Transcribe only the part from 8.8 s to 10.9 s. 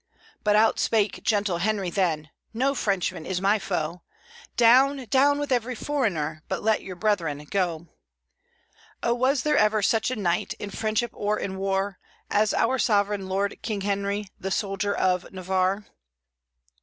Oh, was there ever such a knight, in